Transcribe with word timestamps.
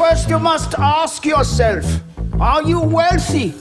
First, 0.00 0.30
you 0.30 0.38
must 0.40 0.74
ask 0.78 1.26
yourself 1.26 1.84
Are 2.40 2.66
you 2.66 2.80
wealthy? 2.80 3.52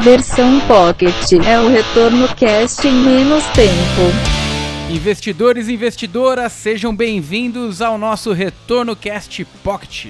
Versão 0.00 0.60
Pocket 0.68 1.32
é 1.44 1.58
o 1.58 1.68
retorno 1.68 2.28
cast 2.36 2.86
em 2.86 2.92
menos 2.92 3.42
tempo. 3.46 4.92
Investidores 4.92 5.66
e 5.66 5.72
investidoras, 5.72 6.52
sejam 6.52 6.94
bem-vindos 6.94 7.82
ao 7.82 7.98
nosso 7.98 8.32
Retorno 8.32 8.94
Cast 8.94 9.44
Pocket. 9.64 10.06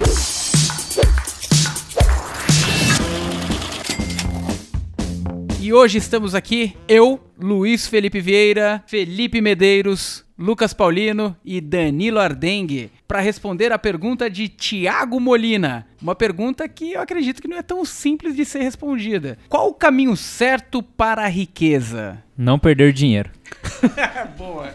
E 5.58 5.72
hoje 5.72 5.96
estamos 5.96 6.34
aqui, 6.34 6.76
eu, 6.86 7.18
Luiz 7.40 7.86
Felipe 7.86 8.20
Vieira, 8.20 8.84
Felipe 8.86 9.40
Medeiros, 9.40 10.23
Lucas 10.36 10.74
Paulino 10.74 11.36
e 11.44 11.60
Danilo 11.60 12.18
Ardengue 12.18 12.90
para 13.06 13.20
responder 13.20 13.70
a 13.70 13.78
pergunta 13.78 14.28
de 14.28 14.48
Tiago 14.48 15.20
Molina. 15.20 15.86
Uma 16.02 16.16
pergunta 16.16 16.68
que 16.68 16.94
eu 16.94 17.00
acredito 17.00 17.40
que 17.40 17.46
não 17.46 17.56
é 17.56 17.62
tão 17.62 17.84
simples 17.84 18.34
de 18.34 18.44
ser 18.44 18.62
respondida. 18.62 19.38
Qual 19.48 19.68
o 19.68 19.74
caminho 19.74 20.16
certo 20.16 20.82
para 20.82 21.22
a 21.22 21.28
riqueza? 21.28 22.20
Não 22.36 22.58
perder 22.58 22.92
dinheiro. 22.92 23.30
Boa. 24.36 24.74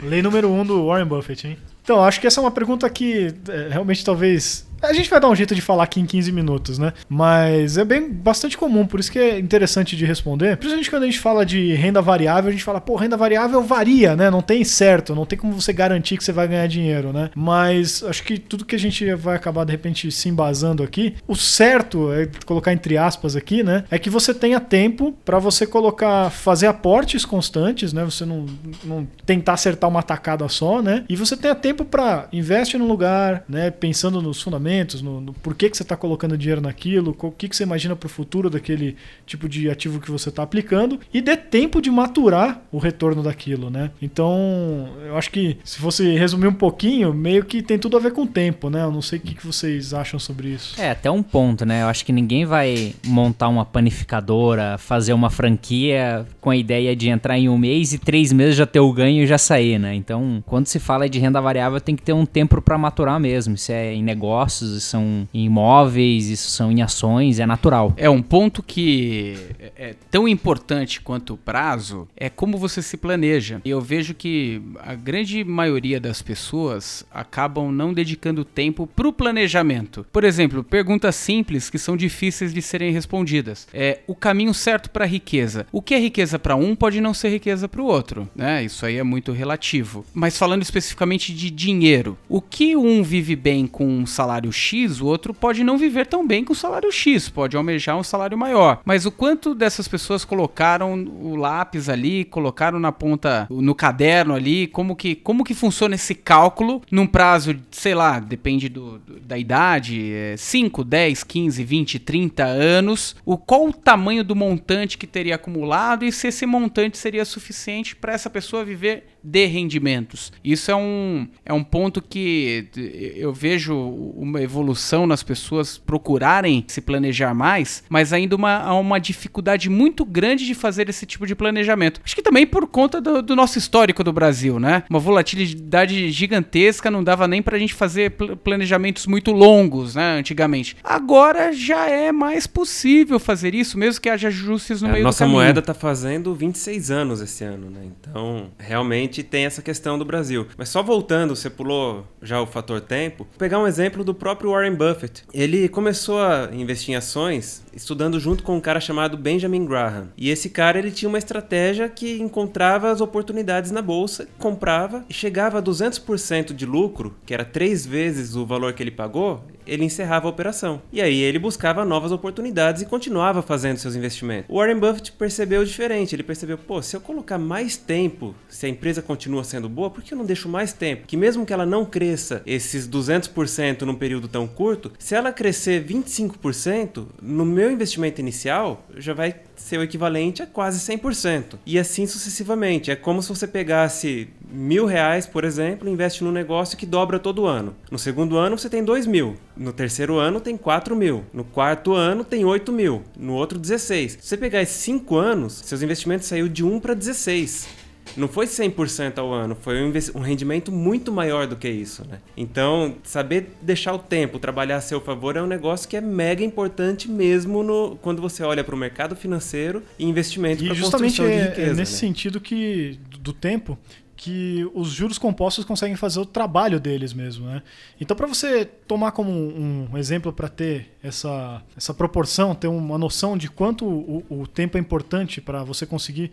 Lei 0.00 0.22
número 0.22 0.48
um 0.48 0.64
do 0.64 0.86
Warren 0.86 1.06
Buffett, 1.06 1.48
hein? 1.48 1.58
Então, 1.82 2.04
acho 2.04 2.20
que 2.20 2.26
essa 2.28 2.38
é 2.38 2.42
uma 2.42 2.50
pergunta 2.52 2.88
que 2.88 3.34
é, 3.48 3.68
realmente 3.70 4.04
talvez 4.04 4.68
a 4.82 4.92
gente 4.92 5.08
vai 5.08 5.20
dar 5.20 5.28
um 5.28 5.34
jeito 5.34 5.54
de 5.54 5.60
falar 5.60 5.84
aqui 5.84 6.00
em 6.00 6.06
15 6.06 6.32
minutos, 6.32 6.78
né? 6.78 6.92
Mas 7.08 7.78
é 7.78 7.84
bem 7.84 8.10
bastante 8.10 8.58
comum, 8.58 8.86
por 8.86 8.98
isso 8.98 9.12
que 9.12 9.18
é 9.18 9.38
interessante 9.38 9.96
de 9.96 10.04
responder. 10.04 10.56
Principalmente 10.56 10.90
quando 10.90 11.02
a 11.04 11.06
gente 11.06 11.20
fala 11.20 11.46
de 11.46 11.72
renda 11.74 12.02
variável, 12.02 12.48
a 12.48 12.52
gente 12.52 12.64
fala, 12.64 12.80
pô, 12.80 12.96
renda 12.96 13.16
variável 13.16 13.62
varia, 13.62 14.16
né? 14.16 14.30
Não 14.30 14.42
tem 14.42 14.64
certo, 14.64 15.14
não 15.14 15.24
tem 15.24 15.38
como 15.38 15.52
você 15.52 15.72
garantir 15.72 16.16
que 16.16 16.24
você 16.24 16.32
vai 16.32 16.48
ganhar 16.48 16.66
dinheiro, 16.66 17.12
né? 17.12 17.30
Mas 17.34 18.02
acho 18.02 18.24
que 18.24 18.38
tudo 18.38 18.64
que 18.64 18.74
a 18.74 18.78
gente 18.78 19.14
vai 19.14 19.36
acabar 19.36 19.64
de 19.64 19.72
repente 19.72 20.10
se 20.10 20.28
embasando 20.28 20.82
aqui, 20.82 21.14
o 21.28 21.36
certo, 21.36 22.12
é 22.12 22.28
colocar 22.44 22.72
entre 22.72 22.98
aspas 22.98 23.36
aqui, 23.36 23.62
né? 23.62 23.84
É 23.90 23.98
que 23.98 24.10
você 24.10 24.34
tenha 24.34 24.58
tempo 24.58 25.14
para 25.24 25.38
você 25.38 25.66
colocar, 25.66 26.30
fazer 26.30 26.66
aportes 26.66 27.24
constantes, 27.24 27.92
né? 27.92 28.04
Você 28.04 28.24
não, 28.24 28.46
não 28.84 29.06
tentar 29.24 29.52
acertar 29.52 29.88
uma 29.88 30.02
tacada 30.02 30.48
só, 30.48 30.82
né? 30.82 31.04
E 31.08 31.14
você 31.14 31.36
tenha 31.36 31.54
tempo 31.54 31.84
para 31.84 32.26
investir 32.32 32.80
no 32.80 32.86
lugar, 32.86 33.44
né? 33.48 33.70
Pensando 33.70 34.20
nos 34.20 34.42
fundamentos 34.42 34.71
no, 35.02 35.20
no 35.20 35.32
porquê 35.32 35.68
que 35.68 35.76
você 35.76 35.82
está 35.82 35.96
colocando 35.96 36.36
dinheiro 36.36 36.60
naquilo, 36.60 37.16
o 37.18 37.30
que, 37.30 37.48
que 37.48 37.56
você 37.56 37.62
imagina 37.62 37.94
para 37.94 38.06
o 38.06 38.10
futuro 38.10 38.48
daquele 38.48 38.96
tipo 39.26 39.48
de 39.48 39.70
ativo 39.70 40.00
que 40.00 40.10
você 40.10 40.28
está 40.28 40.42
aplicando 40.42 40.98
e 41.12 41.20
dê 41.20 41.36
tempo 41.36 41.80
de 41.80 41.90
maturar 41.90 42.62
o 42.70 42.78
retorno 42.78 43.22
daquilo, 43.22 43.70
né? 43.70 43.90
Então, 44.00 44.88
eu 45.06 45.16
acho 45.16 45.30
que 45.30 45.58
se 45.64 45.78
fosse 45.78 46.16
resumir 46.16 46.46
um 46.46 46.54
pouquinho, 46.54 47.12
meio 47.12 47.44
que 47.44 47.62
tem 47.62 47.78
tudo 47.78 47.96
a 47.96 48.00
ver 48.00 48.12
com 48.12 48.22
o 48.22 48.26
tempo, 48.26 48.70
né? 48.70 48.82
Eu 48.82 48.90
não 48.90 49.02
sei 49.02 49.18
o 49.18 49.22
que, 49.22 49.34
que 49.34 49.46
vocês 49.46 49.92
acham 49.92 50.18
sobre 50.18 50.48
isso. 50.48 50.80
É, 50.80 50.90
até 50.90 51.10
um 51.10 51.22
ponto, 51.22 51.64
né? 51.64 51.82
Eu 51.82 51.86
acho 51.86 52.04
que 52.04 52.12
ninguém 52.12 52.44
vai 52.44 52.94
montar 53.06 53.48
uma 53.48 53.64
panificadora, 53.64 54.78
fazer 54.78 55.12
uma 55.12 55.30
franquia 55.30 56.26
com 56.40 56.50
a 56.50 56.56
ideia 56.56 56.94
de 56.94 57.08
entrar 57.08 57.38
em 57.38 57.48
um 57.48 57.58
mês 57.58 57.92
e 57.92 57.98
três 57.98 58.32
meses 58.32 58.56
já 58.56 58.66
ter 58.66 58.80
o 58.80 58.92
ganho 58.92 59.22
e 59.22 59.26
já 59.26 59.38
sair, 59.38 59.78
né? 59.78 59.94
Então, 59.94 60.42
quando 60.46 60.66
se 60.66 60.78
fala 60.78 61.08
de 61.08 61.18
renda 61.18 61.40
variável, 61.40 61.80
tem 61.80 61.96
que 61.96 62.02
ter 62.02 62.12
um 62.12 62.26
tempo 62.26 62.60
para 62.60 62.78
maturar 62.78 63.18
mesmo. 63.18 63.56
Se 63.56 63.72
é 63.72 63.92
em 63.92 64.02
negócios, 64.02 64.61
negócios, 64.62 64.84
são 64.84 65.28
imóveis, 65.32 66.28
isso 66.28 66.50
são 66.50 66.70
em 66.70 66.82
ações, 66.82 67.40
é 67.40 67.46
natural. 67.46 67.92
É 67.96 68.08
um 68.08 68.22
ponto 68.22 68.62
que 68.62 69.36
é 69.76 69.94
tão 70.10 70.28
importante 70.28 71.00
quanto 71.00 71.34
o 71.34 71.36
prazo 71.36 72.08
é 72.16 72.28
como 72.28 72.56
você 72.56 72.80
se 72.82 72.96
planeja. 72.96 73.60
E 73.64 73.70
eu 73.70 73.80
vejo 73.80 74.14
que 74.14 74.62
a 74.80 74.94
grande 74.94 75.44
maioria 75.44 76.00
das 76.00 76.22
pessoas 76.22 77.04
acabam 77.12 77.72
não 77.72 77.92
dedicando 77.92 78.44
tempo 78.44 78.86
para 78.86 79.08
o 79.08 79.12
planejamento. 79.12 80.06
Por 80.12 80.24
exemplo, 80.24 80.62
perguntas 80.62 81.16
simples 81.16 81.68
que 81.68 81.78
são 81.78 81.96
difíceis 81.96 82.52
de 82.54 82.62
serem 82.62 82.92
respondidas. 82.92 83.66
É 83.72 84.00
o 84.06 84.14
caminho 84.14 84.54
certo 84.54 84.90
para 84.90 85.04
a 85.04 85.08
riqueza. 85.08 85.66
O 85.72 85.82
que 85.82 85.94
é 85.94 85.98
riqueza 85.98 86.38
para 86.38 86.56
um 86.56 86.74
pode 86.74 87.00
não 87.00 87.14
ser 87.14 87.30
riqueza 87.30 87.68
para 87.68 87.82
o 87.82 87.86
outro, 87.86 88.28
né? 88.34 88.64
Isso 88.64 88.84
aí 88.86 88.96
é 88.96 89.02
muito 89.02 89.32
relativo. 89.32 90.04
Mas 90.14 90.36
falando 90.36 90.62
especificamente 90.62 91.32
de 91.32 91.50
dinheiro, 91.50 92.16
o 92.28 92.40
que 92.40 92.76
um 92.76 93.02
vive 93.02 93.34
bem 93.34 93.66
com 93.66 93.86
um 93.86 94.06
salário 94.06 94.51
X, 94.52 95.00
o 95.00 95.06
outro 95.06 95.32
pode 95.32 95.64
não 95.64 95.78
viver 95.78 96.06
tão 96.06 96.26
bem 96.26 96.44
com 96.44 96.52
o 96.52 96.56
salário 96.56 96.92
X, 96.92 97.28
pode 97.28 97.56
almejar 97.56 97.96
um 97.96 98.02
salário 98.02 98.36
maior. 98.36 98.80
Mas 98.84 99.06
o 99.06 99.10
quanto 99.10 99.54
dessas 99.54 99.88
pessoas 99.88 100.24
colocaram 100.24 100.92
o 101.04 101.36
lápis 101.36 101.88
ali, 101.88 102.24
colocaram 102.24 102.78
na 102.78 102.92
ponta, 102.92 103.46
no 103.50 103.74
caderno 103.74 104.34
ali, 104.34 104.66
como 104.66 104.94
que, 104.94 105.14
como 105.14 105.44
que 105.44 105.54
funciona 105.54 105.94
esse 105.94 106.14
cálculo 106.14 106.82
num 106.90 107.06
prazo, 107.06 107.56
sei 107.70 107.94
lá, 107.94 108.18
depende 108.18 108.68
do, 108.68 108.98
do 108.98 109.20
da 109.20 109.38
idade, 109.38 110.12
5, 110.36 110.84
10, 110.84 111.24
15, 111.24 111.64
20, 111.64 111.98
30 111.98 112.44
anos, 112.44 113.16
o 113.24 113.38
qual 113.38 113.66
o 113.66 113.72
tamanho 113.72 114.22
do 114.22 114.36
montante 114.36 114.98
que 114.98 115.06
teria 115.06 115.36
acumulado 115.36 116.04
e 116.04 116.12
se 116.12 116.28
esse 116.28 116.44
montante 116.44 116.98
seria 116.98 117.24
suficiente 117.24 117.96
para 117.96 118.12
essa 118.12 118.28
pessoa 118.28 118.64
viver 118.64 119.04
de 119.22 119.46
rendimentos. 119.46 120.32
Isso 120.44 120.70
é 120.70 120.76
um, 120.76 121.26
é 121.44 121.52
um 121.52 121.62
ponto 121.62 122.02
que 122.02 122.68
eu 123.16 123.32
vejo 123.32 123.74
uma 123.74 124.41
evolução 124.42 125.06
nas 125.06 125.22
pessoas 125.22 125.78
procurarem 125.78 126.64
se 126.68 126.80
planejar 126.80 127.34
mais, 127.34 127.82
mas 127.88 128.12
ainda 128.12 128.36
uma, 128.36 128.58
há 128.58 128.74
uma 128.74 128.98
dificuldade 128.98 129.68
muito 129.70 130.04
grande 130.04 130.46
de 130.46 130.54
fazer 130.54 130.88
esse 130.88 131.06
tipo 131.06 131.26
de 131.26 131.34
planejamento. 131.34 132.00
Acho 132.04 132.14
que 132.14 132.22
também 132.22 132.46
por 132.46 132.66
conta 132.66 133.00
do, 133.00 133.22
do 133.22 133.36
nosso 133.36 133.58
histórico 133.58 134.04
do 134.04 134.12
Brasil, 134.12 134.58
né? 134.58 134.84
Uma 134.88 134.98
volatilidade 134.98 136.10
gigantesca, 136.10 136.90
não 136.90 137.02
dava 137.02 137.26
nem 137.28 137.42
pra 137.42 137.58
gente 137.58 137.74
fazer 137.74 138.10
planejamentos 138.42 139.06
muito 139.06 139.32
longos, 139.32 139.94
né? 139.94 140.18
Antigamente. 140.18 140.76
Agora 140.82 141.52
já 141.52 141.88
é 141.88 142.12
mais 142.12 142.46
possível 142.46 143.18
fazer 143.18 143.54
isso, 143.54 143.78
mesmo 143.78 144.00
que 144.00 144.08
haja 144.08 144.28
ajustes 144.28 144.82
no 144.82 144.88
é, 144.88 144.92
meio 144.92 145.04
nossa 145.04 145.24
do 145.24 145.28
caminho. 145.28 145.38
Nossa 145.38 145.46
moeda 145.46 145.62
tá 145.62 145.74
fazendo 145.74 146.34
26 146.34 146.90
anos 146.90 147.20
esse 147.20 147.44
ano, 147.44 147.70
né? 147.70 147.80
Então, 147.84 148.50
realmente 148.58 149.22
tem 149.22 149.44
essa 149.44 149.62
questão 149.62 149.98
do 149.98 150.04
Brasil. 150.04 150.46
Mas 150.56 150.68
só 150.68 150.82
voltando, 150.82 151.34
você 151.36 151.50
pulou 151.50 152.06
já 152.20 152.40
o 152.40 152.46
fator 152.46 152.80
tempo, 152.80 153.24
vou 153.24 153.38
pegar 153.38 153.58
um 153.58 153.66
exemplo 153.66 154.04
do 154.04 154.14
próprio 154.22 154.52
Warren 154.52 154.76
Buffett. 154.76 155.24
Ele 155.34 155.68
começou 155.68 156.20
a 156.20 156.48
investir 156.52 156.94
em 156.94 156.96
ações 156.96 157.60
estudando 157.74 158.18
junto 158.20 158.42
com 158.42 158.56
um 158.56 158.60
cara 158.60 158.80
chamado 158.80 159.16
Benjamin 159.16 159.64
Graham. 159.64 160.08
E 160.16 160.30
esse 160.30 160.50
cara 160.50 160.78
ele 160.78 160.90
tinha 160.90 161.08
uma 161.08 161.18
estratégia 161.18 161.88
que 161.88 162.20
encontrava 162.20 162.90
as 162.90 163.00
oportunidades 163.00 163.70
na 163.70 163.82
bolsa, 163.82 164.28
comprava 164.38 165.04
e 165.08 165.14
chegava 165.14 165.58
a 165.58 165.62
200% 165.62 166.52
de 166.52 166.66
lucro, 166.66 167.14
que 167.24 167.34
era 167.34 167.44
três 167.44 167.86
vezes 167.86 168.36
o 168.36 168.46
valor 168.46 168.72
que 168.72 168.82
ele 168.82 168.90
pagou, 168.90 169.44
ele 169.66 169.84
encerrava 169.84 170.26
a 170.26 170.30
operação. 170.30 170.82
E 170.92 171.00
aí 171.00 171.20
ele 171.20 171.38
buscava 171.38 171.84
novas 171.84 172.12
oportunidades 172.12 172.82
e 172.82 172.86
continuava 172.86 173.42
fazendo 173.42 173.78
seus 173.78 173.94
investimentos. 173.94 174.46
O 174.48 174.58
Warren 174.58 174.78
Buffett 174.78 175.12
percebeu 175.12 175.64
diferente. 175.64 176.14
Ele 176.14 176.22
percebeu, 176.22 176.58
pô, 176.58 176.82
se 176.82 176.96
eu 176.96 177.00
colocar 177.00 177.38
mais 177.38 177.76
tempo, 177.76 178.34
se 178.48 178.66
a 178.66 178.68
empresa 178.68 179.02
continua 179.02 179.44
sendo 179.44 179.68
boa, 179.68 179.90
por 179.90 180.02
que 180.02 180.14
eu 180.14 180.18
não 180.18 180.24
deixo 180.24 180.48
mais 180.48 180.72
tempo? 180.72 181.06
Que 181.06 181.16
mesmo 181.16 181.46
que 181.46 181.52
ela 181.52 181.66
não 181.66 181.84
cresça 181.84 182.42
esses 182.44 182.88
200% 182.88 183.82
num 183.82 183.94
período 183.94 184.28
tão 184.28 184.46
curto, 184.46 184.92
se 184.98 185.14
ela 185.14 185.32
crescer 185.32 185.84
25%, 185.84 187.06
no 187.20 187.44
meu 187.44 187.61
investimento 187.70 188.20
inicial 188.20 188.86
já 188.96 189.12
vai 189.12 189.34
ser 189.56 189.78
o 189.78 189.82
equivalente 189.82 190.42
a 190.42 190.46
quase 190.46 190.78
100%. 190.80 191.58
E 191.64 191.78
assim 191.78 192.06
sucessivamente. 192.06 192.90
É 192.90 192.96
como 192.96 193.22
se 193.22 193.28
você 193.28 193.46
pegasse 193.46 194.28
mil 194.50 194.86
reais, 194.86 195.26
por 195.26 195.44
exemplo, 195.44 195.88
e 195.88 195.92
investe 195.92 196.24
num 196.24 196.32
negócio 196.32 196.76
que 196.76 196.86
dobra 196.86 197.18
todo 197.18 197.46
ano. 197.46 197.74
No 197.90 197.98
segundo 197.98 198.36
ano 198.36 198.58
você 198.58 198.68
tem 198.68 198.84
dois 198.84 199.06
mil. 199.06 199.36
No 199.56 199.72
terceiro 199.72 200.18
ano 200.18 200.40
tem 200.40 200.56
4 200.56 200.96
mil. 200.96 201.24
No 201.32 201.44
quarto 201.44 201.94
ano 201.94 202.24
tem 202.24 202.44
8 202.44 202.72
mil. 202.72 203.02
No 203.16 203.34
outro 203.34 203.58
16. 203.58 204.12
Se 204.12 204.18
você 204.20 204.36
pegar 204.36 204.62
esses 204.62 204.76
5 204.76 205.16
anos, 205.16 205.62
seus 205.64 205.82
investimentos 205.82 206.26
saiu 206.26 206.48
de 206.48 206.64
1 206.64 206.80
para 206.80 206.94
16 206.94 207.81
não 208.16 208.28
foi 208.28 208.46
100% 208.46 209.18
ao 209.18 209.32
ano, 209.32 209.56
foi 209.60 209.82
um, 209.82 209.92
um, 210.14 210.20
rendimento 210.20 210.70
muito 210.70 211.12
maior 211.12 211.46
do 211.46 211.56
que 211.56 211.68
isso, 211.68 212.06
né? 212.08 212.18
Então, 212.36 212.96
saber 213.02 213.54
deixar 213.60 213.92
o 213.94 213.98
tempo 213.98 214.38
trabalhar 214.38 214.76
a 214.76 214.80
seu 214.80 215.00
favor 215.00 215.36
é 215.36 215.42
um 215.42 215.46
negócio 215.46 215.88
que 215.88 215.96
é 215.96 216.00
mega 216.00 216.44
importante 216.44 217.10
mesmo 217.10 217.62
no, 217.62 217.96
quando 218.02 218.20
você 218.20 218.42
olha 218.42 218.62
para 218.62 218.74
o 218.74 218.78
mercado 218.78 219.16
financeiro 219.16 219.82
e 219.98 220.04
investimento 220.04 220.64
para 220.64 220.76
construção 220.76 221.26
é, 221.26 221.36
de 221.36 221.48
riqueza. 221.48 221.70
É 221.70 221.74
nesse 221.74 221.92
né? 221.92 221.98
sentido 221.98 222.40
que 222.40 222.98
do 223.20 223.32
tempo 223.32 223.78
que 224.22 224.70
os 224.72 224.90
juros 224.90 225.18
compostos 225.18 225.64
conseguem 225.64 225.96
fazer 225.96 226.20
o 226.20 226.24
trabalho 226.24 226.78
deles 226.78 227.12
mesmo, 227.12 227.44
né? 227.44 227.60
Então, 228.00 228.16
para 228.16 228.28
você 228.28 228.64
tomar 228.64 229.10
como 229.10 229.32
um, 229.32 229.98
exemplo 229.98 230.32
para 230.32 230.48
ter 230.48 230.92
essa, 231.02 231.60
essa 231.76 231.92
proporção, 231.92 232.54
ter 232.54 232.68
uma 232.68 232.96
noção 232.96 233.36
de 233.36 233.50
quanto 233.50 233.84
o, 233.84 234.24
o 234.30 234.46
tempo 234.46 234.78
é 234.78 234.80
importante 234.80 235.40
para 235.40 235.64
você 235.64 235.84
conseguir 235.84 236.30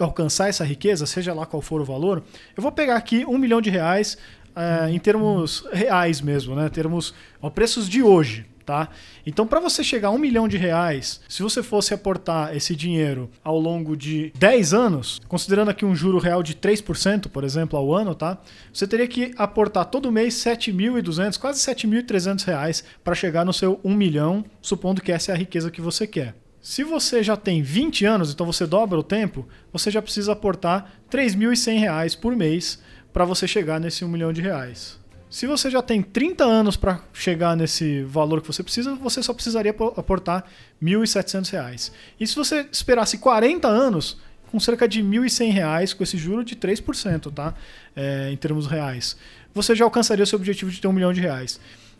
alcançar 0.00 0.48
essa 0.48 0.64
riqueza, 0.64 1.04
seja 1.04 1.34
lá 1.34 1.44
qual 1.44 1.60
for 1.60 1.82
o 1.82 1.84
valor, 1.84 2.22
eu 2.56 2.62
vou 2.62 2.72
pegar 2.72 2.96
aqui 2.96 3.22
um 3.26 3.36
milhão 3.36 3.60
de 3.60 3.68
reais 3.68 4.16
uh, 4.56 4.88
em 4.88 4.98
termos 4.98 5.62
reais 5.70 6.22
mesmo, 6.22 6.54
né? 6.54 6.70
Termos 6.70 7.12
ó, 7.42 7.50
preços 7.50 7.86
de 7.86 8.02
hoje. 8.02 8.46
Tá? 8.66 8.88
Então, 9.24 9.46
para 9.46 9.60
você 9.60 9.84
chegar 9.84 10.08
a 10.08 10.10
um 10.10 10.18
milhão 10.18 10.48
de 10.48 10.56
reais, 10.56 11.20
se 11.28 11.40
você 11.40 11.62
fosse 11.62 11.94
aportar 11.94 12.54
esse 12.56 12.74
dinheiro 12.74 13.30
ao 13.44 13.60
longo 13.60 13.96
de 13.96 14.32
10 14.36 14.74
anos, 14.74 15.20
considerando 15.28 15.70
aqui 15.70 15.84
um 15.84 15.94
juro 15.94 16.18
real 16.18 16.42
de 16.42 16.52
3%, 16.52 17.28
por 17.28 17.44
exemplo, 17.44 17.78
ao 17.78 17.94
ano, 17.94 18.12
tá? 18.12 18.38
Você 18.72 18.84
teria 18.84 19.06
que 19.06 19.32
aportar 19.38 19.84
todo 19.84 20.10
mês 20.10 20.34
7.200, 20.34 21.38
quase 21.38 21.60
7.300 21.60 22.44
reais 22.44 22.82
para 23.04 23.14
chegar 23.14 23.44
no 23.44 23.52
seu 23.52 23.78
1 23.84 23.94
milhão, 23.94 24.44
supondo 24.60 25.00
que 25.00 25.12
essa 25.12 25.30
é 25.30 25.34
a 25.36 25.38
riqueza 25.38 25.70
que 25.70 25.80
você 25.80 26.04
quer. 26.04 26.34
Se 26.60 26.82
você 26.82 27.22
já 27.22 27.36
tem 27.36 27.62
20 27.62 28.04
anos, 28.04 28.32
então 28.32 28.44
você 28.44 28.66
dobra 28.66 28.98
o 28.98 29.04
tempo, 29.04 29.46
você 29.72 29.92
já 29.92 30.02
precisa 30.02 30.32
aportar 30.32 30.90
R$ 31.08 31.16
3.100 31.16 32.18
por 32.18 32.34
mês 32.34 32.82
para 33.12 33.24
você 33.24 33.46
chegar 33.46 33.78
nesse 33.78 34.04
1 34.04 34.08
milhão 34.08 34.32
de 34.32 34.40
reais. 34.40 34.98
Se 35.28 35.46
você 35.46 35.68
já 35.68 35.82
tem 35.82 36.02
30 36.02 36.44
anos 36.44 36.76
para 36.76 37.00
chegar 37.12 37.56
nesse 37.56 38.02
valor 38.02 38.40
que 38.40 38.46
você 38.46 38.62
precisa, 38.62 38.94
você 38.94 39.22
só 39.22 39.34
precisaria 39.34 39.74
aportar 39.96 40.44
R$ 40.80 40.88
1.700. 40.88 41.90
E 42.18 42.26
se 42.26 42.36
você 42.36 42.66
esperasse 42.70 43.18
40 43.18 43.66
anos, 43.66 44.18
com 44.50 44.60
cerca 44.60 44.86
de 44.86 45.02
R$ 45.02 45.08
1.100 45.08 45.94
com 45.96 46.02
esse 46.02 46.16
juro 46.16 46.44
de 46.44 46.54
3%, 46.54 47.32
tá? 47.32 47.54
É, 47.94 48.30
em 48.30 48.36
termos 48.36 48.66
reais, 48.66 49.16
você 49.52 49.74
já 49.74 49.84
alcançaria 49.84 50.22
o 50.22 50.26
seu 50.26 50.38
objetivo 50.38 50.70
de 50.70 50.80
ter 50.80 50.86
um 50.86 50.92
milhão 50.92 51.12
de 51.12 51.20
reais. 51.20 51.58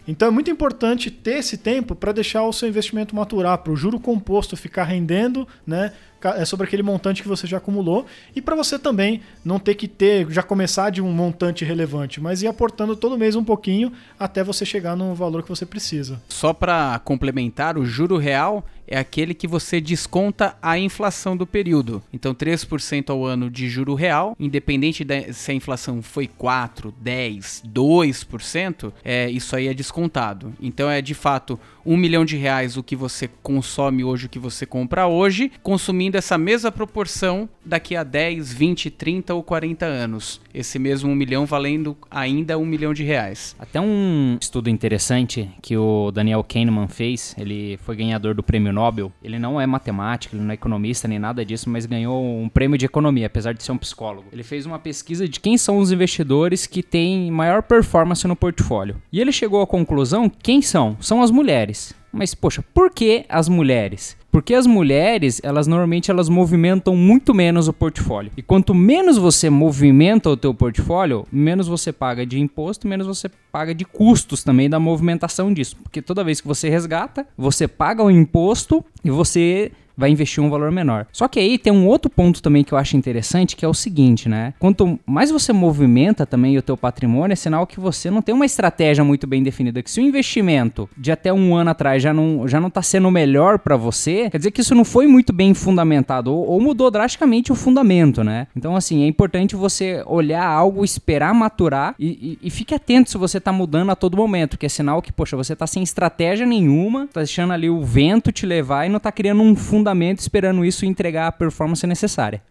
Então 0.09 0.29
é 0.29 0.31
muito 0.31 0.51
importante 0.51 1.11
ter 1.11 1.39
esse 1.39 1.57
tempo 1.57 1.97
para 1.97 2.13
deixar 2.13 2.45
o 2.45 2.53
seu 2.53 2.69
investimento 2.69 3.17
maturar, 3.17 3.59
para 3.59 3.73
o 3.73 3.77
juro 3.77 3.99
composto 3.99 4.57
ficar 4.57 4.85
rendendo, 4.85 5.49
né? 5.67 5.93
É 6.31 6.45
sobre 6.45 6.67
aquele 6.67 6.83
montante 6.83 7.23
que 7.23 7.29
você 7.29 7.47
já 7.47 7.59
acumulou 7.59 8.07
e 8.35 8.43
para 8.43 8.57
você 8.57 8.79
também 8.79 9.21
não 9.45 9.59
ter 9.59 9.75
que 9.75 9.89
ter 9.89 10.31
já 10.31 10.43
começar 10.43 10.91
de 10.91 11.01
um 11.03 11.13
montante 11.13 11.65
relevante, 11.65 12.21
mas 12.21 12.43
ir 12.43 12.47
aportando 12.47 12.97
todo 12.97 13.19
mês 13.19 13.37
um 13.37 13.45
pouquinho 13.45 13.93
até 14.19 14.43
você 14.43 14.65
chegar 14.65 14.97
no 14.97 15.15
valor 15.15 15.43
que 15.43 15.49
você 15.49 15.67
precisa. 15.67 16.21
Só 16.29 16.53
para 16.53 16.99
complementar, 17.01 17.79
o 17.79 17.85
juro 17.85 18.17
real 18.17 18.65
é 18.87 18.99
aquele 18.99 19.35
que 19.35 19.49
você 19.49 19.81
desconta 19.81 20.57
a 20.63 20.79
inflação 20.79 21.37
do 21.37 21.47
período. 21.47 22.03
Então 22.13 22.35
3% 22.35 23.11
ao 23.11 23.25
ano 23.25 23.51
de 23.51 23.69
juro 23.69 23.95
real, 23.95 24.37
independente 24.39 25.05
de, 25.05 25.33
se 25.33 25.51
a 25.51 25.55
inflação 25.55 26.01
foi 26.01 26.27
4, 26.27 26.95
10, 27.01 27.65
2%, 27.67 28.93
é, 29.05 29.29
isso 29.31 29.57
aí 29.57 29.69
é 29.69 29.75
descontado. 29.75 30.53
Então 30.61 30.89
é 30.89 31.03
de 31.03 31.15
fato 31.15 31.59
um 31.85 31.97
milhão 31.97 32.25
de 32.25 32.37
reais 32.37 32.77
o 32.77 32.83
que 32.83 32.97
você 32.97 33.29
consome 33.43 34.05
hoje, 34.05 34.27
o 34.27 34.29
que 34.29 34.39
você 34.39 34.67
compra 34.67 35.07
hoje, 35.07 35.51
consumindo 35.63 36.16
essa 36.17 36.39
mesma 36.39 36.73
proporção 36.73 37.49
daqui 37.65 37.97
a 37.97 38.03
10, 38.03 38.53
20, 38.53 38.91
30 38.91 39.35
ou 39.35 39.43
40 39.43 39.85
anos. 39.85 40.41
Esse 40.53 40.79
mesmo 40.79 41.11
um 41.11 41.15
milhão 41.15 41.47
valendo 41.47 41.97
ainda 42.11 42.59
um 42.59 42.65
milhão 42.65 42.95
de 42.95 43.03
reais. 43.03 43.55
Até 43.59 43.81
um 43.81 44.39
estudo 44.41 44.71
interessante 44.71 45.51
que 45.63 45.77
o 45.77 46.11
Daniel 46.11 46.45
Kahneman 46.45 46.89
fez, 46.89 47.35
ele 47.39 47.79
foi 47.79 47.97
ganhador 47.97 48.35
do 48.35 48.43
prêmio 48.43 48.73
Nobel. 48.73 49.13
Ele 49.23 49.39
não 49.39 49.61
é 49.61 49.67
matemático, 49.67 50.35
ele 50.35 50.43
não 50.43 50.51
é 50.51 50.55
economista 50.55 51.07
nem 51.07 51.19
nada 51.19 51.45
disso, 51.45 51.69
mas 51.69 51.87
ganhou 51.87 52.41
um 52.41 52.49
prêmio 52.49 52.79
de 52.79 52.87
economia, 52.87 53.27
apesar 53.27 53.53
de 53.53 53.63
ser 53.63 53.73
um 53.73 53.79
psicólogo. 53.79 54.29
Ele 54.33 54.43
fez 54.43 54.67
uma 54.67 54.79
pesquisa 54.79 55.29
de 55.29 55.41
quem 55.41 55.59
são 55.59 55.79
os 55.79 55.93
investidores 55.93 56.67
que 56.67 56.83
têm 56.83 57.31
maior 57.31 57.63
performance 57.63 58.27
no 58.27 58.37
portfólio. 58.37 58.97
E 59.13 59.21
ele 59.21 59.33
chegou 59.33 59.61
à 59.61 59.67
conclusão: 59.67 60.31
quem 60.31 60.63
são? 60.63 60.97
São 61.01 61.23
as 61.23 61.31
mulheres. 61.31 61.95
Mas 62.17 62.35
poxa, 62.35 62.65
por 62.75 62.91
que 62.91 63.25
as 63.29 63.49
mulheres? 63.49 64.17
Porque 64.37 64.55
as 64.55 64.67
mulheres, 64.67 65.41
elas 65.43 65.67
normalmente 65.67 66.11
elas 66.11 66.29
movimentam 66.29 66.95
muito 66.95 67.35
menos 67.35 67.69
o 67.69 67.73
portfólio. 67.73 68.31
E 68.37 68.43
quanto 68.43 68.75
menos 68.75 69.17
você 69.17 69.49
movimenta 69.49 70.29
o 70.29 70.37
teu 70.37 70.53
portfólio, 70.53 71.27
menos 71.33 71.69
você 71.69 71.91
paga 71.93 72.27
de 72.27 72.39
imposto, 72.39 72.87
menos 72.87 73.07
você 73.07 73.31
paga 73.51 73.75
de 73.75 73.85
custos 73.85 74.45
também 74.45 74.69
da 74.69 74.79
movimentação 74.79 75.53
disso. 75.53 75.77
Porque 75.83 76.03
toda 76.03 76.23
vez 76.23 76.41
que 76.41 76.47
você 76.47 76.69
resgata, 76.69 77.27
você 77.37 77.67
paga 77.67 78.03
o 78.03 78.11
imposto 78.11 78.85
e 79.03 79.11
você 79.11 79.73
vai 79.97 80.11
investir 80.11 80.43
um 80.43 80.51
valor 80.51 80.71
menor. 80.71 81.07
Só 81.13 81.27
que 81.27 81.41
aí 81.41 81.59
tem 81.59 81.73
um 81.73 81.87
outro 81.87 82.11
ponto 82.11 82.43
também 82.43 82.63
que 82.63 82.73
eu 82.73 82.79
acho 82.79 82.97
interessante, 82.97 83.57
que 83.57 83.65
é 83.65 83.69
o 83.69 83.75
seguinte, 83.75 84.29
né? 84.29 84.53
Quanto 84.59 84.99
mais 85.07 85.31
você 85.31 85.53
movimenta 85.53 86.27
também 86.27 86.57
o 86.59 86.63
teu 86.63 86.77
patrimônio, 86.77 87.33
é 87.33 87.37
sinal 87.37 87.67
que 87.67 87.81
você 87.81 88.11
não 88.11 88.21
tem 88.21 88.35
uma 88.35 88.45
estratégia 88.45 89.03
muito 89.03 89.27
bem 89.27 89.43
definida. 89.43 89.83
Que 89.83 89.91
se 89.91 90.01
o 90.01 90.05
investimento 90.05 90.89
de 90.97 91.11
até 91.11 91.33
um 91.33 91.55
ano 91.55 91.71
atrás 91.71 92.03
já 92.03 92.13
não 92.13 92.47
já 92.47 92.61
não 92.61 92.69
está 92.69 92.83
sendo 92.83 93.11
melhor 93.11 93.59
para 93.59 93.77
você, 93.77 94.29
quer 94.31 94.39
dizer 94.39 94.51
que 94.51 94.61
isso 94.61 94.75
não 94.75 94.85
foi 94.85 95.07
muito 95.07 95.33
bem 95.33 95.55
fundamentado 95.55 96.33
ou, 96.33 96.47
ou 96.47 96.61
mudou 96.61 96.91
drasticamente 96.91 97.51
o 97.51 97.55
fundamento, 97.55 98.23
né? 98.23 98.47
Então 98.55 98.77
assim 98.77 99.03
é 99.05 99.07
importante 99.07 99.57
você 99.57 100.03
olhar 100.07 100.45
algo, 100.45 100.85
esperar 100.85 101.33
maturar 101.35 101.95
e, 101.99 102.39
e, 102.43 102.47
e 102.49 102.51
fique 102.51 102.75
atento 102.75 103.11
se 103.11 103.19
você 103.19 103.39
está 103.39 103.53
mudando 103.53 103.91
a 103.91 103.97
todo 103.97 104.17
momento, 104.17 104.59
que 104.59 104.67
é 104.67 104.69
sinal 104.69 105.01
que 105.01 105.13
poxa 105.13 105.37
você 105.37 105.55
está 105.55 105.67
sem 105.67 105.83
estratégia 105.83 106.47
nenhuma, 106.47 107.05
está 107.05 107.21
deixando 107.21 107.53
ali 107.53 107.71
o 107.71 107.83
vento 107.83 108.31
te 108.31 108.45
levar 108.45 108.87
e 108.87 108.89
não 108.89 108.99
está 108.99 109.11
criando 109.11 109.43
um 109.43 109.57
fundamento 109.57 109.86
fundamento 109.87 110.19
esperando 110.19 110.65
isso 110.65 110.85
entregar 110.85 111.29
a 111.29 111.33
performance 111.33 111.87
necessária. 111.87 112.43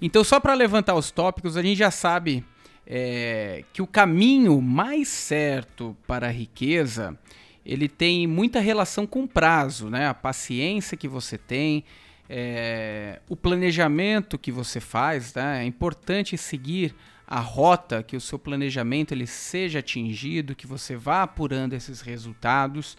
Então, 0.00 0.22
só 0.22 0.38
para 0.38 0.54
levantar 0.54 0.94
os 0.94 1.10
tópicos, 1.10 1.56
a 1.56 1.62
gente 1.62 1.76
já 1.76 1.90
sabe 1.90 2.44
é, 2.86 3.64
que 3.72 3.82
o 3.82 3.86
caminho 3.86 4.60
mais 4.62 5.08
certo 5.08 5.96
para 6.06 6.28
a 6.28 6.30
riqueza 6.30 7.18
ele 7.66 7.88
tem 7.88 8.26
muita 8.26 8.60
relação 8.60 9.06
com 9.06 9.24
o 9.24 9.28
prazo, 9.28 9.90
né? 9.90 10.06
A 10.06 10.14
paciência 10.14 10.96
que 10.96 11.06
você 11.06 11.36
tem, 11.36 11.84
é, 12.28 13.20
o 13.28 13.36
planejamento 13.36 14.38
que 14.38 14.50
você 14.50 14.80
faz, 14.80 15.34
né? 15.34 15.62
É 15.62 15.64
importante 15.64 16.38
seguir 16.38 16.94
a 17.26 17.40
rota, 17.40 18.02
que 18.02 18.16
o 18.16 18.20
seu 18.20 18.38
planejamento 18.38 19.12
ele 19.12 19.26
seja 19.26 19.80
atingido, 19.80 20.54
que 20.54 20.66
você 20.66 20.96
vá 20.96 21.22
apurando 21.22 21.74
esses 21.74 22.00
resultados. 22.00 22.96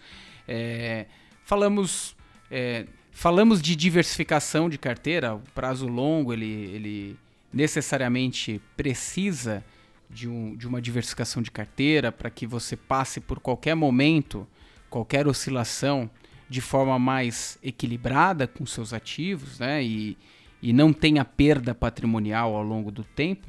É, 0.48 1.06
falamos 1.44 2.16
é, 2.52 2.86
Falamos 3.12 3.62
de 3.62 3.76
diversificação 3.76 4.70
de 4.70 4.78
carteira, 4.78 5.36
o 5.36 5.42
prazo 5.54 5.88
longo 5.88 6.34
ele, 6.34 6.46
ele 6.46 7.18
necessariamente 7.54 8.62
precisa 8.76 9.64
de, 10.10 10.28
um, 10.28 10.56
de 10.56 10.68
uma 10.68 10.82
diversificação 10.82 11.42
de 11.42 11.52
carteira 11.52 12.12
para 12.12 12.30
que 12.30 12.48
você 12.48 12.76
passe 12.76 13.20
por 13.20 13.40
qualquer 13.40 13.76
momento, 13.76 14.48
qualquer 14.90 15.28
oscilação 15.28 16.10
de 16.50 16.62
forma 16.62 16.98
mais 17.00 17.58
equilibrada 17.64 18.48
com 18.48 18.66
seus 18.66 18.94
ativos 18.94 19.60
né? 19.60 19.84
e, 19.84 20.18
e 20.62 20.74
não 20.74 20.92
tenha 20.92 21.24
perda 21.24 21.74
patrimonial 21.74 22.56
ao 22.56 22.64
longo 22.64 22.92
do 22.92 23.04
tempo. 23.04 23.48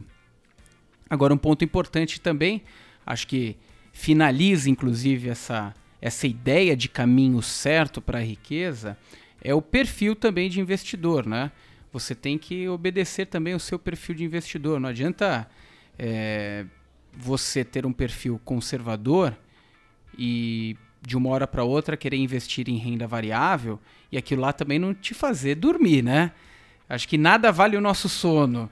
Agora, 1.10 1.34
um 1.34 1.38
ponto 1.38 1.64
importante 1.64 2.20
também, 2.20 2.62
acho 3.04 3.26
que 3.26 3.56
finaliza 3.92 4.70
inclusive 4.70 5.28
essa, 5.28 5.74
essa 6.00 6.26
ideia 6.26 6.76
de 6.76 6.88
caminho 6.88 7.42
certo 7.42 8.00
para 8.00 8.18
a 8.18 8.22
riqueza, 8.22 8.96
é 9.42 9.54
o 9.54 9.60
perfil 9.60 10.14
também 10.14 10.48
de 10.48 10.60
investidor, 10.60 11.26
né? 11.26 11.50
Você 11.92 12.14
tem 12.14 12.38
que 12.38 12.68
obedecer 12.68 13.26
também 13.26 13.54
o 13.54 13.60
seu 13.60 13.78
perfil 13.78 14.14
de 14.14 14.24
investidor. 14.24 14.80
Não 14.80 14.88
adianta 14.88 15.48
é, 15.98 16.64
você 17.12 17.64
ter 17.64 17.84
um 17.84 17.92
perfil 17.92 18.40
conservador 18.44 19.36
e 20.16 20.76
de 21.02 21.16
uma 21.16 21.30
hora 21.30 21.46
para 21.46 21.64
outra 21.64 21.96
querer 21.96 22.16
investir 22.16 22.68
em 22.68 22.76
renda 22.76 23.06
variável 23.06 23.78
e 24.10 24.16
aquilo 24.16 24.42
lá 24.42 24.52
também 24.52 24.78
não 24.78 24.94
te 24.94 25.12
fazer 25.12 25.56
dormir, 25.56 26.02
né? 26.02 26.32
Acho 26.88 27.08
que 27.08 27.18
nada 27.18 27.50
vale 27.50 27.76
o 27.76 27.80
nosso 27.80 28.08
sono. 28.08 28.70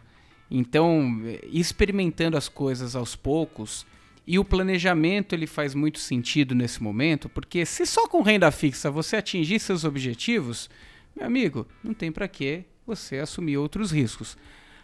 Então, 0.51 1.21
experimentando 1.53 2.37
as 2.37 2.49
coisas 2.49 2.95
aos 2.95 3.17
poucos, 3.17 3.87
e 4.31 4.39
o 4.39 4.45
planejamento 4.45 5.35
ele 5.35 5.45
faz 5.45 5.75
muito 5.75 5.99
sentido 5.99 6.55
nesse 6.55 6.81
momento, 6.81 7.29
porque 7.29 7.67
se 7.67 7.85
só 7.85 8.07
com 8.07 8.23
renda 8.23 8.49
fixa 8.53 8.89
você 8.89 9.17
atingir 9.17 9.59
seus 9.59 9.83
objetivos, 9.83 10.71
meu 11.17 11.27
amigo, 11.27 11.67
não 11.83 11.93
tem 11.93 12.13
para 12.13 12.29
que 12.29 12.63
você 12.87 13.19
assumir 13.19 13.57
outros 13.57 13.91
riscos. 13.91 14.39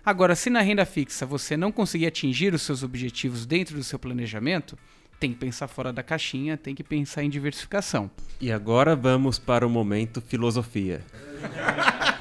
Agora, 0.04 0.34
se 0.34 0.50
na 0.50 0.60
renda 0.62 0.84
fixa 0.84 1.24
você 1.24 1.56
não 1.56 1.70
conseguir 1.70 2.08
atingir 2.08 2.52
os 2.54 2.62
seus 2.62 2.82
objetivos 2.82 3.46
dentro 3.46 3.76
do 3.76 3.84
seu 3.84 4.00
planejamento, 4.00 4.76
tem 5.20 5.32
que 5.32 5.38
pensar 5.38 5.68
fora 5.68 5.92
da 5.92 6.02
caixinha, 6.02 6.56
tem 6.56 6.74
que 6.74 6.82
pensar 6.82 7.22
em 7.22 7.30
diversificação. 7.30 8.10
E 8.40 8.50
agora 8.50 8.96
vamos 8.96 9.38
para 9.38 9.64
o 9.64 9.70
momento 9.70 10.20
filosofia. 10.20 11.02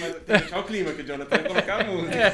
Mas 0.00 0.12
tem 0.12 0.20
que 0.20 0.26
deixar 0.26 0.58
o 0.58 0.64
clima, 0.64 0.92
que 0.92 1.02
o 1.02 1.04
Jonathan 1.04 1.36
vai 1.36 1.46
colocar 1.46 1.80
a 1.82 1.84
música. 1.84 2.14
É. 2.14 2.32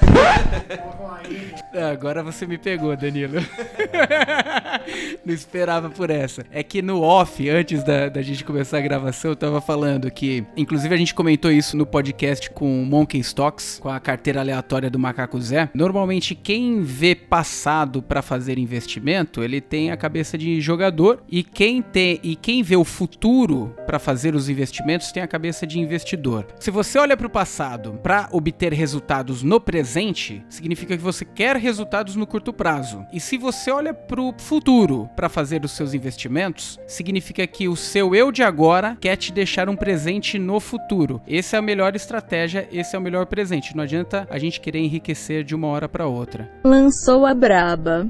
Agora 1.93 2.23
você 2.23 2.47
me 2.47 2.59
pegou, 2.59 2.97
Danilo. 2.97 3.41
Não 5.25 5.35
esperava 5.35 5.91
por 5.91 6.11
essa. 6.11 6.45
É 6.51 6.63
que 6.63 6.83
no 6.83 7.03
off, 7.03 7.49
antes 7.49 7.83
da, 7.83 8.09
da 8.09 8.23
gente 8.23 8.45
começar 8.45 8.79
a 8.79 8.81
gravação, 8.81 9.31
eu 9.31 9.37
tava 9.37 9.61
falando 9.61 10.11
que, 10.11 10.45
inclusive 10.57 10.95
a 10.95 10.99
gente 10.99 11.15
comentou 11.15 11.51
isso 11.51 11.77
no 11.77 11.87
podcast 11.87 12.51
com 12.51 12.83
o 12.83 12.87
Monkey 12.87 13.19
Stocks, 13.21 13.79
com 13.81 13.89
a 13.89 13.99
carteira 13.99 14.41
aleatória 14.41 14.91
do 14.91 14.99
Macaco 14.99 15.41
Zé. 15.41 15.71
Normalmente 15.75 16.35
quem 16.35 16.83
vê 16.83 17.15
passado 17.15 18.03
para 18.03 18.23
fazer 18.23 18.59
investimento, 18.59 19.43
ele 19.43 19.61
tem 19.61 19.91
a 19.91 19.97
cabeça 19.97 20.37
de 20.37 20.61
jogador 20.61 21.23
e 21.29 21.43
quem 21.43 21.81
tem 21.83 22.21
e 22.23 22.37
quem 22.37 22.63
vê 22.63 22.77
o 22.77 22.85
futuro 22.85 23.75
para 23.87 23.99
fazer 23.99 24.35
os 24.35 24.49
investimentos 24.49 25.13
tem 25.13 25.23
a 25.23 25.29
cabeça 25.29 25.67
de 25.67 25.79
investidor. 25.79 26.47
Se 26.61 26.71
você 26.71 26.99
olha 26.99 27.17
para 27.17 27.27
o 27.27 27.31
passado 27.31 27.99
para 28.03 28.29
obter 28.33 28.73
resultados 28.73 29.43
no 29.43 29.61
presente, 29.61 30.45
significa 30.55 30.97
que 30.97 31.03
você 31.03 31.25
quer 31.25 31.57
resultados 31.57 32.17
no 32.17 32.27
curto 32.27 32.53
prazo. 32.53 33.05
E 33.13 33.21
se 33.21 33.37
você 33.37 33.71
olha 33.71 33.93
para 33.93 34.21
o 34.21 34.35
futuro 34.39 35.09
para 35.17 35.29
fazer 35.29 35.65
os 35.65 35.73
seus 35.73 35.95
investimentos, 35.95 36.79
significa 36.87 37.47
que 37.47 37.69
o 37.69 37.77
seu 37.77 38.15
eu 38.15 38.31
de 38.31 38.43
agora 38.43 38.97
quer 39.01 39.17
te 39.17 39.33
deixar 39.33 39.69
um 39.69 39.77
presente 39.77 40.39
no 40.39 40.61
futuro. 40.61 41.21
Essa 41.27 41.57
é 41.57 41.59
a 41.59 41.63
melhor 41.63 41.97
estratégia, 41.97 42.69
esse 42.73 42.95
é 42.95 42.99
o 42.99 43.03
melhor 43.03 43.27
presente. 43.27 43.77
Não 43.77 43.85
adianta 43.85 44.27
a 44.31 44.39
gente 44.39 44.61
querer 44.61 44.79
enriquecer 44.79 45.45
de 45.45 45.55
uma 45.55 45.69
hora 45.69 45.89
para 45.89 46.07
outra. 46.07 46.51
Lançou 46.65 47.27
a 47.27 47.35
braba. 47.35 48.09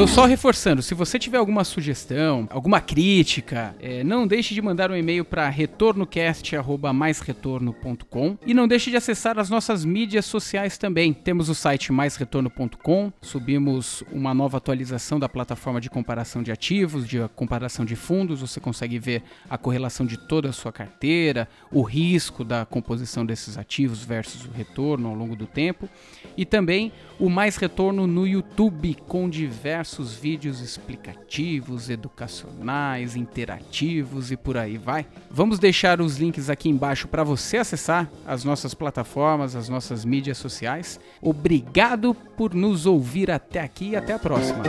Então, 0.00 0.08
só 0.08 0.24
reforçando, 0.24 0.80
se 0.80 0.94
você 0.94 1.18
tiver 1.18 1.36
alguma 1.36 1.62
sugestão, 1.62 2.48
alguma 2.50 2.80
crítica, 2.80 3.76
é, 3.78 4.02
não 4.02 4.26
deixe 4.26 4.54
de 4.54 4.62
mandar 4.62 4.90
um 4.90 4.96
e-mail 4.96 5.26
para 5.26 5.46
retornocast.maisretorno.com 5.50 8.38
e 8.46 8.54
não 8.54 8.66
deixe 8.66 8.90
de 8.90 8.96
acessar 8.96 9.38
as 9.38 9.50
nossas 9.50 9.84
mídias 9.84 10.24
sociais 10.24 10.78
também. 10.78 11.12
Temos 11.12 11.50
o 11.50 11.54
site 11.54 11.92
maisretorno.com, 11.92 13.12
subimos 13.20 14.02
uma 14.10 14.32
nova 14.32 14.56
atualização 14.56 15.20
da 15.20 15.28
plataforma 15.28 15.82
de 15.82 15.90
comparação 15.90 16.42
de 16.42 16.50
ativos, 16.50 17.06
de 17.06 17.18
comparação 17.36 17.84
de 17.84 17.94
fundos, 17.94 18.40
você 18.40 18.58
consegue 18.58 18.98
ver 18.98 19.22
a 19.50 19.58
correlação 19.58 20.06
de 20.06 20.16
toda 20.16 20.48
a 20.48 20.52
sua 20.52 20.72
carteira, 20.72 21.46
o 21.70 21.82
risco 21.82 22.42
da 22.42 22.64
composição 22.64 23.26
desses 23.26 23.58
ativos 23.58 24.02
versus 24.02 24.46
o 24.46 24.50
retorno 24.50 25.10
ao 25.10 25.14
longo 25.14 25.36
do 25.36 25.46
tempo 25.46 25.90
e 26.38 26.46
também 26.46 26.90
o 27.18 27.28
Mais 27.28 27.56
Retorno 27.56 28.06
no 28.06 28.26
YouTube 28.26 28.96
com 29.06 29.28
diversos 29.28 29.89
vídeos 29.98 30.60
explicativos, 30.60 31.90
educacionais, 31.90 33.16
interativos 33.16 34.30
e 34.30 34.36
por 34.36 34.56
aí 34.56 34.78
vai. 34.78 35.06
Vamos 35.30 35.58
deixar 35.58 36.00
os 36.00 36.16
links 36.16 36.48
aqui 36.48 36.68
embaixo 36.68 37.08
para 37.08 37.24
você 37.24 37.58
acessar 37.58 38.10
as 38.26 38.44
nossas 38.44 38.74
plataformas, 38.74 39.56
as 39.56 39.68
nossas 39.68 40.04
mídias 40.04 40.38
sociais. 40.38 41.00
Obrigado 41.20 42.14
por 42.36 42.54
nos 42.54 42.86
ouvir 42.86 43.30
até 43.30 43.60
aqui 43.60 43.90
e 43.90 43.96
até 43.96 44.12
a 44.12 44.18
próxima. 44.18 44.62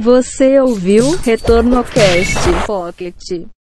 Você 0.00 0.60
ouviu 0.60 1.16
Retorno 1.16 1.82
Cast 1.84 2.66
Pocket. 2.66 3.53